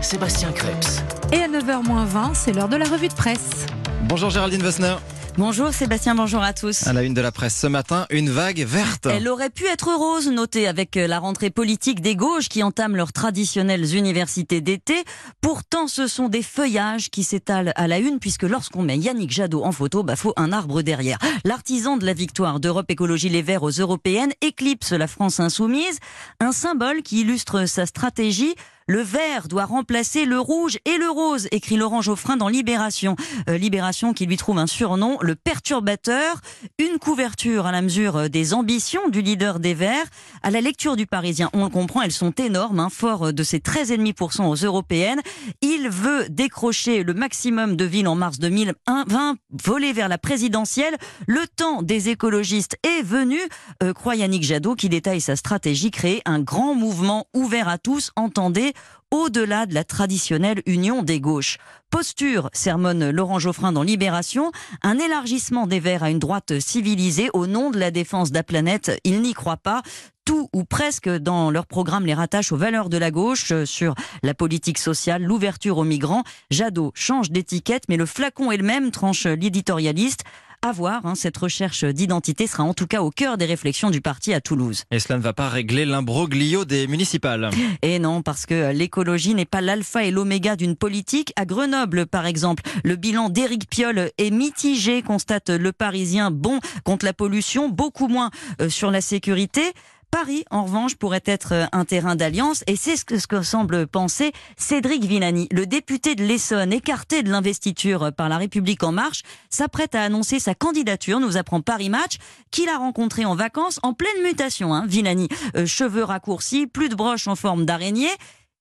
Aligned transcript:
Sébastien 0.00 0.52
Krebs. 0.52 1.02
Et 1.32 1.42
à 1.42 1.48
9h20, 1.48 2.34
c'est 2.34 2.52
l'heure 2.52 2.68
de 2.68 2.76
la 2.76 2.84
revue 2.84 3.08
de 3.08 3.14
presse. 3.14 3.66
Bonjour 4.04 4.30
Géraldine 4.30 4.62
Wessner. 4.62 4.94
Bonjour 5.36 5.72
Sébastien, 5.72 6.14
bonjour 6.14 6.42
à 6.42 6.52
tous. 6.52 6.86
À 6.86 6.92
la 6.92 7.02
une 7.02 7.14
de 7.14 7.20
la 7.20 7.30
presse 7.30 7.56
ce 7.56 7.66
matin, 7.66 8.06
une 8.10 8.28
vague 8.28 8.60
verte. 8.60 9.06
Elle 9.06 9.28
aurait 9.28 9.50
pu 9.50 9.66
être 9.66 9.92
rose, 9.94 10.28
notée 10.28 10.66
avec 10.66 10.96
euh, 10.96 11.06
la 11.06 11.18
rentrée 11.18 11.50
politique 11.50 12.00
des 12.00 12.16
gauches 12.16 12.48
qui 12.48 12.62
entament 12.62 12.96
leurs 12.96 13.12
traditionnelles 13.12 13.94
universités 13.94 14.60
d'été. 14.60 14.94
Pourtant, 15.40 15.86
ce 15.86 16.06
sont 16.06 16.28
des 16.28 16.42
feuillages 16.42 17.10
qui 17.10 17.22
s'étalent 17.22 17.72
à 17.76 17.86
la 17.86 17.98
une, 17.98 18.18
puisque 18.18 18.42
lorsqu'on 18.42 18.82
met 18.82 18.98
Yannick 18.98 19.30
Jadot 19.30 19.62
en 19.64 19.72
photo, 19.72 20.02
bah 20.02 20.16
faut 20.16 20.32
un 20.36 20.52
arbre 20.52 20.82
derrière. 20.82 21.18
L'artisan 21.44 21.96
de 21.96 22.06
la 22.06 22.14
victoire 22.14 22.58
d'Europe 22.58 22.90
Écologie 22.90 23.28
Les 23.28 23.42
Verts 23.42 23.62
aux 23.62 23.70
Européennes 23.70 24.32
éclipse 24.40 24.92
la 24.92 25.06
France 25.06 25.38
insoumise, 25.38 25.98
un 26.40 26.52
symbole 26.52 27.02
qui 27.02 27.20
illustre 27.20 27.66
sa 27.66 27.86
stratégie 27.86 28.54
le 28.88 29.02
vert 29.02 29.48
doit 29.48 29.66
remplacer 29.66 30.24
le 30.24 30.40
rouge 30.40 30.78
et 30.86 30.96
le 30.96 31.10
rose, 31.10 31.46
écrit 31.52 31.76
Laurent 31.76 32.00
Geoffrin 32.00 32.38
dans 32.38 32.48
Libération. 32.48 33.16
Euh, 33.48 33.58
Libération 33.58 34.14
qui 34.14 34.24
lui 34.24 34.38
trouve 34.38 34.58
un 34.58 34.66
surnom, 34.66 35.18
le 35.20 35.34
perturbateur. 35.34 36.40
Une 36.78 36.98
couverture 36.98 37.66
à 37.66 37.72
la 37.72 37.82
mesure 37.82 38.30
des 38.30 38.54
ambitions 38.54 39.08
du 39.10 39.20
leader 39.20 39.60
des 39.60 39.74
Verts. 39.74 40.06
À 40.42 40.50
la 40.50 40.62
lecture 40.62 40.96
du 40.96 41.06
Parisien, 41.06 41.50
on 41.52 41.64
le 41.64 41.70
comprend, 41.70 42.00
elles 42.00 42.12
sont 42.12 42.32
énormes, 42.32 42.80
hein, 42.80 42.88
fort 42.90 43.32
de 43.32 43.42
ses 43.42 43.58
13,5% 43.58 44.46
aux 44.46 44.54
européennes. 44.54 45.20
Il 45.60 45.90
veut 45.90 46.26
décrocher 46.30 47.02
le 47.02 47.12
maximum 47.12 47.76
de 47.76 47.84
villes 47.84 48.08
en 48.08 48.14
mars 48.14 48.38
2020, 48.38 49.36
voler 49.62 49.92
vers 49.92 50.08
la 50.08 50.16
présidentielle. 50.16 50.96
Le 51.26 51.46
temps 51.46 51.82
des 51.82 52.08
écologistes 52.08 52.76
est 52.82 53.02
venu, 53.02 53.38
euh, 53.82 53.92
croit 53.92 54.16
Yannick 54.16 54.44
Jadot, 54.44 54.74
qui 54.74 54.88
détaille 54.88 55.20
sa 55.20 55.36
stratégie, 55.36 55.90
créer 55.90 56.22
un 56.24 56.40
grand 56.40 56.74
mouvement 56.74 57.26
ouvert 57.34 57.68
à 57.68 57.76
tous, 57.76 58.12
entendez, 58.16 58.72
au-delà 59.10 59.66
de 59.66 59.74
la 59.74 59.84
traditionnelle 59.84 60.62
union 60.66 61.02
des 61.02 61.20
gauches. 61.20 61.58
Posture, 61.90 62.50
sermonne 62.52 63.10
Laurent 63.10 63.38
Geoffrin 63.38 63.72
dans 63.72 63.82
Libération, 63.82 64.52
un 64.82 64.98
élargissement 64.98 65.66
des 65.66 65.80
Verts 65.80 66.02
à 66.02 66.10
une 66.10 66.18
droite 66.18 66.60
civilisée 66.60 67.30
au 67.32 67.46
nom 67.46 67.70
de 67.70 67.78
la 67.78 67.90
défense 67.90 68.30
de 68.30 68.34
la 68.34 68.42
planète. 68.42 69.00
Il 69.04 69.22
n'y 69.22 69.32
croit 69.32 69.56
pas 69.56 69.82
tout 70.24 70.50
ou 70.52 70.64
presque 70.64 71.08
dans 71.08 71.50
leur 71.50 71.66
programme 71.66 72.04
les 72.04 72.12
rattache 72.12 72.52
aux 72.52 72.58
valeurs 72.58 72.90
de 72.90 72.98
la 72.98 73.10
gauche 73.10 73.64
sur 73.64 73.94
la 74.22 74.34
politique 74.34 74.76
sociale, 74.76 75.22
l'ouverture 75.22 75.78
aux 75.78 75.84
migrants. 75.84 76.22
Jadot 76.50 76.92
change 76.94 77.30
d'étiquette, 77.30 77.84
mais 77.88 77.96
le 77.96 78.04
flacon 78.04 78.52
est 78.52 78.58
le 78.58 78.64
même, 78.64 78.90
tranche 78.90 79.24
l'éditorialiste. 79.24 80.24
À 80.60 80.72
voir, 80.72 81.06
hein, 81.06 81.14
cette 81.14 81.36
recherche 81.36 81.84
d'identité 81.84 82.48
sera 82.48 82.64
en 82.64 82.74
tout 82.74 82.88
cas 82.88 83.00
au 83.00 83.12
cœur 83.12 83.38
des 83.38 83.44
réflexions 83.44 83.90
du 83.90 84.00
parti 84.00 84.34
à 84.34 84.40
Toulouse. 84.40 84.82
Et 84.90 84.98
cela 84.98 85.16
ne 85.16 85.22
va 85.22 85.32
pas 85.32 85.48
régler 85.48 85.84
l'imbroglio 85.84 86.64
des 86.64 86.88
municipales. 86.88 87.50
Et 87.82 88.00
non, 88.00 88.22
parce 88.22 88.44
que 88.44 88.72
l'écologie 88.72 89.36
n'est 89.36 89.44
pas 89.44 89.60
l'alpha 89.60 90.02
et 90.02 90.10
l'oméga 90.10 90.56
d'une 90.56 90.74
politique. 90.74 91.32
À 91.36 91.44
Grenoble, 91.44 92.06
par 92.06 92.26
exemple, 92.26 92.64
le 92.82 92.96
bilan 92.96 93.28
d'Éric 93.28 93.70
Piolle 93.70 94.10
est 94.18 94.30
mitigé, 94.30 95.02
constate 95.02 95.50
le 95.50 95.70
Parisien. 95.70 96.32
Bon 96.32 96.58
contre 96.82 97.04
la 97.04 97.12
pollution, 97.12 97.68
beaucoup 97.68 98.08
moins 98.08 98.30
euh, 98.60 98.68
sur 98.68 98.90
la 98.90 99.00
sécurité. 99.00 99.62
Paris, 100.10 100.44
en 100.50 100.64
revanche, 100.64 100.96
pourrait 100.96 101.22
être 101.26 101.52
euh, 101.52 101.66
un 101.72 101.84
terrain 101.84 102.16
d'alliance 102.16 102.64
et 102.66 102.76
c'est 102.76 102.96
ce 102.96 103.04
que, 103.04 103.42
semble 103.42 103.86
penser 103.86 104.32
Cédric 104.56 105.04
Villani. 105.04 105.48
Le 105.52 105.66
député 105.66 106.14
de 106.14 106.24
l'Essonne, 106.24 106.72
écarté 106.72 107.22
de 107.22 107.30
l'investiture 107.30 108.12
par 108.12 108.28
la 108.28 108.38
République 108.38 108.82
en 108.82 108.92
marche, 108.92 109.22
s'apprête 109.50 109.94
à 109.94 110.02
annoncer 110.02 110.38
sa 110.38 110.54
candidature, 110.54 111.20
nous 111.20 111.36
apprend 111.36 111.60
Paris 111.60 111.90
Match, 111.90 112.18
qu'il 112.50 112.68
a 112.68 112.78
rencontré 112.78 113.24
en 113.24 113.34
vacances 113.34 113.80
en 113.82 113.92
pleine 113.92 114.22
mutation. 114.22 114.74
Hein, 114.74 114.86
Villani, 114.86 115.28
Euh, 115.56 115.66
cheveux 115.66 116.04
raccourcis, 116.04 116.66
plus 116.66 116.88
de 116.88 116.94
broche 116.94 117.26
en 117.26 117.36
forme 117.36 117.64
d'araignée. 117.64 118.10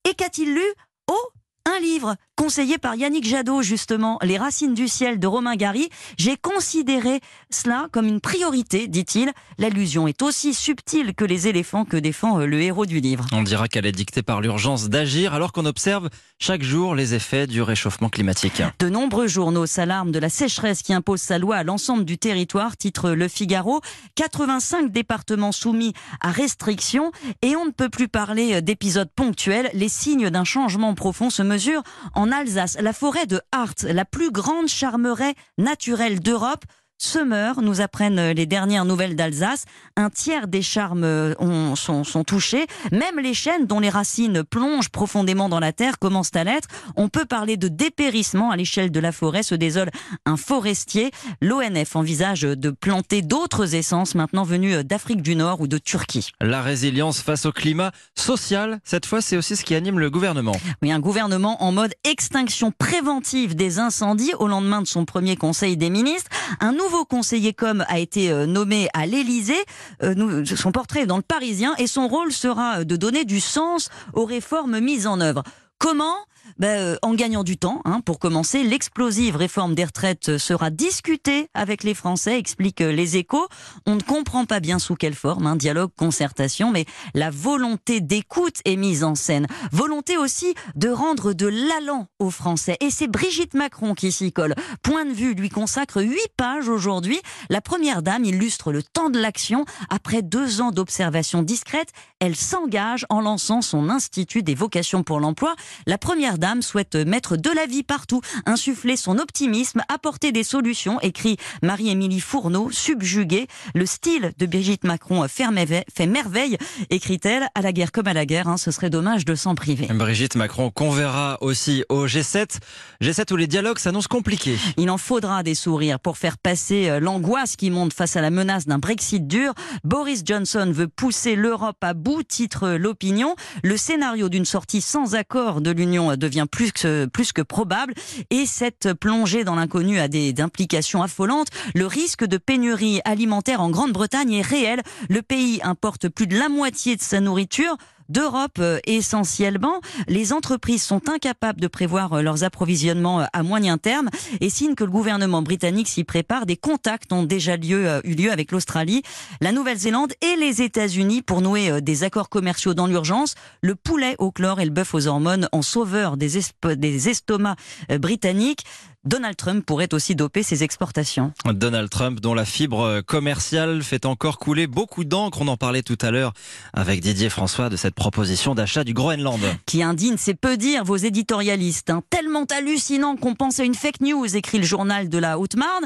Et 0.10 0.14
qu'a-t-il 0.14 0.54
lu? 0.54 0.64
Oh 1.10 1.30
un 1.66 1.80
livre 1.80 2.16
conseillé 2.38 2.78
par 2.78 2.96
Yannick 2.96 3.28
Jadot, 3.28 3.64
justement, 3.64 4.20
Les 4.22 4.38
racines 4.38 4.76
du 4.76 4.88
ciel 4.88 5.20
de 5.20 5.26
Romain 5.26 5.56
Gary. 5.56 5.90
J'ai 6.18 6.38
considéré 6.38 7.20
cela 7.50 7.88
comme 7.92 8.06
une 8.06 8.22
priorité, 8.22 8.88
dit-il. 8.88 9.32
L'allusion 9.58 10.08
est 10.08 10.22
aussi 10.22 10.54
subtile 10.54 11.16
que 11.16 11.26
les 11.26 11.48
éléphants 11.48 11.84
que 11.84 11.98
défend 11.98 12.40
euh, 12.40 12.46
le 12.46 12.62
héros 12.62 12.86
du 12.86 13.00
livre. 13.00 13.26
On 13.34 13.42
dira 13.42 13.68
qu'elle 13.68 13.88
est 13.88 13.92
dictée 13.92 14.22
par 14.22 14.40
l'urgence 14.40 14.88
d'agir 14.88 15.34
alors 15.34 15.52
qu'on 15.52 15.66
observe 15.66 16.10
chaque 16.38 16.62
jour 16.62 16.94
les 16.94 17.16
effets 17.16 17.48
du 17.48 17.64
réchauffement 17.64 18.10
climatique. 18.10 18.62
De 18.80 18.88
nombreux 18.88 19.28
journaux 19.28 19.66
s'alarment 19.66 20.12
de 20.12 20.20
la 20.20 20.30
sécheresse 20.30 20.84
qui 20.84 20.94
impose 20.94 21.22
sa 21.22 21.40
loi 21.40 21.56
à 21.56 21.64
l'ensemble 21.64 22.06
du 22.06 22.20
territoire, 22.20 22.78
titre 22.78 23.12
Le 23.12 23.28
Figaro. 23.28 23.82
85 24.14 24.92
départements 24.92 25.52
soumis 25.52 25.94
à 26.22 26.30
restrictions 26.30 27.12
et 27.42 27.56
on 27.56 27.66
ne 27.66 27.72
peut 27.72 27.90
plus 27.90 28.08
parler 28.08 28.62
d'épisodes 28.62 29.10
ponctuels. 29.16 29.72
Les 29.74 29.90
signes 29.90 30.30
d'un 30.30 30.44
changement 30.44 30.94
profond 30.94 31.32
se 31.32 31.42
mesurent 31.42 31.84
en 32.14 32.27
Alsace. 32.32 32.78
La 32.80 32.94
forêt 32.94 33.26
de 33.26 33.42
Hart, 33.52 33.84
la 33.84 34.06
plus 34.06 34.32
grande 34.32 34.68
charmeraie 34.68 35.36
naturelle 35.58 36.20
d'Europe, 36.20 36.66
se 36.98 37.28
nous 37.62 37.82
apprennent 37.82 38.32
les 38.32 38.46
dernières 38.46 38.86
nouvelles 38.86 39.16
d'Alsace. 39.16 39.66
Un 39.96 40.10
tiers 40.10 40.48
des 40.48 40.62
charmes 40.62 41.04
euh, 41.04 41.34
ont- 41.40 41.76
sont, 41.76 42.04
sont 42.04 42.24
touchés. 42.24 42.66
Même 42.92 43.20
les 43.22 43.34
chênes 43.34 43.66
dont 43.68 43.80
les 43.80 43.90
racines 43.90 44.44
plongent 44.44 44.90
profondément 44.90 45.50
dans 45.50 45.60
la 45.60 45.74
terre 45.74 46.00
commencent 46.00 46.36
à 46.36 46.44
l'être. 46.44 46.68
On 46.96 47.10
peut 47.10 47.26
parler 47.26 47.58
de 47.58 47.68
dépérissement 47.68 48.50
à 48.52 48.56
l'échelle 48.56 48.92
de 48.92 49.00
la 49.00 49.12
forêt, 49.12 49.44
se 49.44 49.56
désole 49.56 49.90
un 50.26 50.38
forestier. 50.38 51.12
L'ONF 51.42 51.96
envisage 51.96 52.42
de 52.42 52.70
planter 52.72 53.22
d'autres 53.22 53.76
essences 53.76 54.16
maintenant 54.16 54.44
venues 54.44 54.84
d'Afrique 54.84 55.22
du 55.22 55.36
Nord 55.36 55.62
ou 55.62 55.68
de 55.68 55.78
Turquie. 55.78 56.32
La 56.42 56.62
résilience 56.62 57.22
face 57.22 57.46
au 57.46 57.52
climat 57.52 57.92
social, 58.16 58.80
cette 58.84 59.06
fois, 59.06 59.22
c'est 59.22 59.38
aussi 59.38 59.56
ce 59.56 59.64
qui 59.66 59.76
anime 59.76 60.00
le 60.00 60.10
gouvernement. 60.10 60.56
Oui, 60.82 60.92
un 60.92 61.00
gouvernement 61.00 61.62
en 61.64 61.72
mode 61.72 61.94
extinction 62.04 62.72
préventive 62.72 63.56
des 63.56 63.80
incendies 63.80 64.34
au 64.40 64.48
lendemain 64.48 64.82
de 64.82 64.88
son 64.88 65.06
premier 65.06 65.36
conseil 65.36 65.78
des 65.78 65.90
ministres. 65.90 66.30
Un 66.60 66.72
nouveau 66.72 67.06
conseiller 67.06 67.54
com 67.54 67.86
a 67.88 68.00
été 68.00 68.32
euh, 68.32 68.46
nommé 68.46 68.90
à 68.94 69.06
l'Élysée. 69.06 69.64
Euh, 70.04 70.46
son 70.46 70.72
portrait 70.72 71.02
est 71.02 71.06
dans 71.06 71.18
le 71.18 71.24
Parisien 71.24 71.76
et 71.78 71.88
son 71.88 72.08
rôle 72.08 72.32
sera 72.32 72.84
de 72.84 72.96
donner 72.96 73.26
du 73.26 73.40
sens 73.40 73.90
aux 74.14 74.26
réformes 74.26 74.80
mises 74.80 75.08
en 75.08 75.20
œuvre. 75.22 75.44
Comment 75.80 76.16
ben, 76.58 76.80
euh, 76.80 76.98
En 77.02 77.14
gagnant 77.14 77.44
du 77.44 77.58
temps, 77.58 77.82
hein, 77.86 78.02
pour 78.02 78.20
commencer. 78.20 78.64
L'explosive 78.64 79.36
réforme 79.36 79.76
des 79.76 79.86
retraites 79.86 80.38
sera 80.38 80.70
discutée 80.70 81.50
avec 81.54 81.84
les 81.84 81.94
Français, 81.94 82.38
expliquent 82.38 82.82
euh, 82.82 82.92
les 82.92 83.18
échos. 83.18 83.48
On 83.86 83.96
ne 83.96 84.02
comprend 84.02 84.46
pas 84.46 84.60
bien 84.60 84.80
sous 84.80 84.96
quelle 84.96 85.16
forme, 85.16 85.48
hein, 85.48 85.56
dialogue, 85.56 85.92
concertation, 85.98 86.72
mais 86.72 86.86
la 87.14 87.30
volonté 87.30 88.02
d'écoute 88.02 88.58
est 88.66 88.76
mise 88.76 89.04
en 89.04 89.16
scène. 89.16 89.48
Volonté 89.72 90.18
aussi 90.18 90.54
de 90.76 90.90
rendre 90.90 91.34
de 91.34 91.48
l'allant 91.48 92.08
aux 92.20 92.30
Français. 92.30 92.78
Et 92.80 92.90
c'est 92.90 93.08
Brigitte 93.08 93.54
Macron 93.54 93.94
qui 93.94 94.12
s'y 94.12 94.32
colle. 94.32 94.56
Point 94.84 95.06
de 95.06 95.14
vue 95.14 95.34
lui 95.34 95.50
consacre 95.50 96.02
huit 96.02 96.30
pages 96.38 96.70
aujourd'hui. 96.70 97.20
La 97.50 97.62
première 97.62 98.02
dame 98.02 98.26
illustre 98.26 98.72
le 98.72 98.84
temps 98.84 99.10
de 99.10 99.20
l'action. 99.20 99.66
Après 99.90 100.22
deux 100.22 100.62
ans 100.62 100.72
d'observation 100.72 101.42
discrète, 101.42 101.92
elle 102.20 102.36
s'engage 102.36 103.06
en 103.10 103.22
lançant 103.22 103.62
son 103.62 103.90
Institut 103.90 104.44
des 104.44 104.56
vocations 104.56 105.04
pour 105.04 105.20
l'emploi. 105.20 105.56
La 105.86 105.98
première 105.98 106.37
dame 106.38 106.62
souhaite 106.62 106.96
mettre 106.96 107.38
de 107.38 107.50
la 107.50 107.66
vie 107.66 107.84
partout, 107.84 108.22
insuffler 108.46 108.98
son 108.98 109.18
optimisme, 109.18 109.82
apporter 109.90 110.32
des 110.32 110.44
solutions, 110.44 111.00
écrit 111.02 111.38
Marie-Émilie 111.62 112.20
Fourneau, 112.20 112.70
subjuguée. 112.72 113.48
Le 113.76 113.86
style 113.86 114.32
de 114.38 114.46
Brigitte 114.46 114.84
Macron 114.84 115.26
fait 115.28 116.08
merveille, 116.08 116.58
écrit-elle, 116.90 117.48
à 117.56 117.62
la 117.62 117.72
guerre 117.72 117.92
comme 117.92 118.08
à 118.08 118.14
la 118.14 118.26
guerre, 118.26 118.48
hein, 118.48 118.58
ce 118.58 118.72
serait 118.72 118.90
dommage 118.90 119.26
de 119.26 119.36
s'en 119.36 119.56
priver. 119.56 119.88
Brigitte 119.94 120.36
Macron 120.36 120.72
qu'on 120.72 120.92
verra 120.92 121.38
aussi 121.42 121.84
au 121.90 122.08
G7. 122.08 122.58
G7 123.02 123.34
où 123.34 123.36
les 123.36 123.48
dialogues 123.48 123.80
s'annoncent 123.80 124.08
compliqués. 124.10 124.58
Il 124.78 124.90
en 124.90 124.98
faudra 124.98 125.44
des 125.44 125.56
sourires 125.56 126.00
pour 126.00 126.18
faire 126.18 126.38
passer 126.38 126.90
euh, 126.90 127.00
l'angoisse 127.00 127.56
qui 127.56 127.70
monte 127.70 127.94
face 127.94 128.16
à 128.16 128.22
la 128.22 128.30
menace 128.30 128.66
d'un 128.66 128.80
Brexit 128.80 129.28
dur. 129.28 129.54
Boris 129.84 130.24
Johnson 130.26 130.72
veut 130.74 130.88
pousser 130.88 131.36
l'Europe 131.36 131.78
à 131.82 131.94
bout, 131.94 132.24
titre 132.24 132.70
l'opinion. 132.70 133.36
Le 133.64 133.78
scénario 133.78 134.30
d'une 134.30 134.46
sortie 134.46 134.82
sans 134.82 135.16
accord 135.16 135.62
de 135.62 135.72
l'Union 135.72 136.16
devient 136.28 136.46
plus 136.50 136.72
que, 136.72 137.06
plus 137.06 137.32
que 137.32 137.42
probable 137.42 137.94
et 138.30 138.46
cette 138.46 138.94
plongée 138.94 139.44
dans 139.44 139.56
l'inconnu 139.56 140.00
a 140.00 140.08
des 140.08 140.34
implications 140.40 141.02
affolantes. 141.02 141.48
Le 141.74 141.86
risque 141.86 142.26
de 142.26 142.38
pénurie 142.38 143.02
alimentaire 143.06 143.62
en 143.62 143.70
Grande-Bretagne 143.70 144.34
est 144.34 144.42
réel. 144.42 144.82
Le 145.10 145.22
pays 145.22 145.60
importe 145.64 146.10
plus 146.10 146.28
de 146.28 146.38
la 146.38 146.50
moitié 146.50 146.96
de 146.96 147.02
sa 147.02 147.20
nourriture 147.20 147.78
d'Europe 148.10 148.58
euh, 148.60 148.80
essentiellement. 148.86 149.82
Les 150.08 150.34
entreprises 150.34 150.84
sont 150.84 151.10
incapables 151.10 151.60
de 151.60 151.68
prévoir 151.68 152.14
euh, 152.14 152.22
leurs 152.22 152.44
approvisionnements 152.44 153.22
euh, 153.22 153.26
à 153.34 153.44
moyen 153.44 153.78
terme 153.78 154.10
et 154.42 154.50
signe 154.50 154.76
que 154.76 154.84
le 154.84 154.92
gouvernement 154.92 155.42
britannique 155.42 155.88
s'y 155.88 156.04
prépare. 156.04 156.46
Des 156.46 156.58
contacts 156.58 157.12
ont 157.14 157.24
déjà 157.24 157.56
eu 157.56 158.16
lieu 158.16 158.32
avec 158.32 158.52
l'Australie, 158.52 159.04
la 159.42 159.52
Nouvelle-Zélande 159.52 160.14
et 160.22 160.36
les 160.40 160.62
États-Unis 160.62 161.22
pour 161.22 161.42
nouer 161.42 161.82
des 161.82 162.04
accords 162.04 162.30
commerciaux 162.30 162.74
dans 162.74 162.88
l'urgence. 162.88 163.36
Le 163.62 163.76
poulet 163.76 164.16
au 164.20 164.32
chlore 164.32 164.60
et 164.60 164.66
le 164.66 164.72
bœuf 164.72 164.94
aux 164.94 165.08
hormones 165.08 165.50
en 165.52 165.62
sauveur 165.62 166.18
des, 166.18 166.40
des 166.76 167.10
estomacs 167.10 167.58
britanniques. 168.00 168.64
Donald 169.08 169.38
Trump 169.38 169.66
pourrait 169.66 169.94
aussi 169.94 170.16
doper 170.16 170.44
ses 170.44 170.66
exportations. 170.66 171.32
Donald 171.46 171.90
Trump, 171.90 172.20
dont 172.20 172.34
la 172.34 172.44
fibre 172.44 173.00
commerciale 173.02 173.82
fait 173.82 174.06
encore 174.06 174.38
couler 174.38 174.68
beaucoup 174.68 175.06
d'encre. 175.06 175.40
On 175.42 175.48
en 175.48 175.56
parlait 175.56 175.82
tout 175.82 175.98
à 176.02 176.12
l'heure 176.12 176.34
avec 176.74 177.00
Didier 177.00 177.30
François 177.30 177.70
de 177.70 177.78
cette 177.78 177.96
proposition 177.96 178.54
d'achat 178.54 178.84
du 178.84 178.94
Groenland. 178.94 179.40
Qui 179.66 179.82
indigne, 179.82 180.16
c'est 180.18 180.34
peu 180.34 180.58
dire 180.58 180.84
vos 180.84 180.98
éditorialistes. 180.98 181.90
Hein. 181.90 182.04
Tellement 182.10 182.44
hallucinant 182.46 183.16
qu'on 183.16 183.34
pense 183.34 183.62
à 183.62 183.64
une 183.64 183.76
fake 183.76 184.02
news, 184.02 184.36
écrit 184.36 184.58
le 184.58 184.66
journal 184.66 185.08
de 185.08 185.18
la 185.18 185.40
Haute-Marne. 185.40 185.86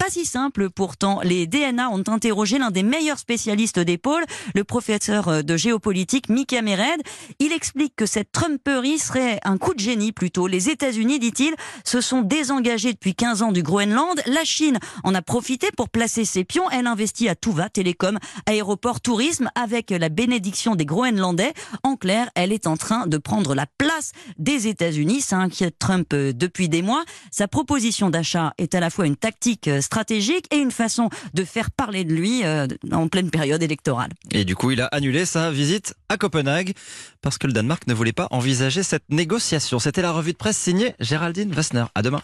Pas 0.00 0.08
si 0.08 0.24
simple 0.24 0.70
pourtant. 0.70 1.20
Les 1.22 1.46
DNA 1.46 1.90
ont 1.90 2.02
interrogé 2.08 2.56
l'un 2.56 2.70
des 2.70 2.82
meilleurs 2.82 3.18
spécialistes 3.18 3.78
des 3.78 3.98
pôles, 3.98 4.24
le 4.54 4.64
professeur 4.64 5.44
de 5.44 5.56
géopolitique 5.58 6.30
Mickey 6.30 6.62
Mered. 6.62 7.02
Il 7.38 7.52
explique 7.52 7.94
que 7.96 8.06
cette 8.06 8.32
Trumperie 8.32 8.98
serait 8.98 9.40
un 9.44 9.58
coup 9.58 9.74
de 9.74 9.78
génie 9.78 10.12
plutôt. 10.12 10.46
Les 10.46 10.70
États-Unis, 10.70 11.18
dit-il, 11.18 11.54
se 11.84 12.00
sont 12.00 12.22
désengagés 12.22 12.94
depuis 12.94 13.14
15 13.14 13.42
ans 13.42 13.52
du 13.52 13.62
Groenland. 13.62 14.22
La 14.24 14.42
Chine 14.42 14.78
en 15.04 15.14
a 15.14 15.20
profité 15.20 15.68
pour 15.76 15.90
placer 15.90 16.24
ses 16.24 16.44
pions. 16.44 16.70
Elle 16.70 16.86
investit 16.86 17.28
à 17.28 17.34
tout 17.34 17.52
va, 17.52 17.68
télécom, 17.68 18.18
aéroport, 18.46 19.02
tourisme, 19.02 19.50
avec 19.54 19.90
la 19.90 20.08
bénédiction 20.08 20.76
des 20.76 20.86
Groenlandais. 20.86 21.52
En 21.82 21.96
clair, 21.96 22.30
elle 22.34 22.52
est 22.52 22.66
en 22.66 22.78
train 22.78 23.06
de 23.06 23.18
prendre 23.18 23.54
la 23.54 23.66
place 23.76 24.12
des 24.38 24.66
États-Unis. 24.66 25.20
Ça 25.20 25.36
inquiète 25.36 25.78
Trump 25.78 26.14
depuis 26.14 26.70
des 26.70 26.80
mois. 26.80 27.04
Sa 27.30 27.48
proposition 27.48 28.08
d'achat 28.08 28.54
est 28.56 28.74
à 28.74 28.80
la 28.80 28.88
fois 28.88 29.06
une 29.06 29.16
tactique 29.16 29.68
stratégique 29.90 30.46
et 30.52 30.56
une 30.58 30.70
façon 30.70 31.10
de 31.34 31.44
faire 31.44 31.72
parler 31.72 32.04
de 32.04 32.14
lui 32.14 32.44
euh, 32.44 32.68
en 32.92 33.08
pleine 33.08 33.28
période 33.28 33.60
électorale. 33.60 34.10
Et 34.30 34.44
du 34.44 34.54
coup, 34.54 34.70
il 34.70 34.80
a 34.80 34.86
annulé 34.86 35.24
sa 35.24 35.50
visite 35.50 35.94
à 36.08 36.16
Copenhague 36.16 36.74
parce 37.22 37.38
que 37.38 37.48
le 37.48 37.52
Danemark 37.52 37.88
ne 37.88 37.94
voulait 37.94 38.12
pas 38.12 38.28
envisager 38.30 38.84
cette 38.84 39.02
négociation. 39.10 39.80
C'était 39.80 40.02
la 40.02 40.12
revue 40.12 40.32
de 40.32 40.36
presse 40.36 40.58
signée 40.58 40.94
Géraldine 41.00 41.52
Wassner. 41.52 41.86
À 41.96 42.02
demain. 42.02 42.22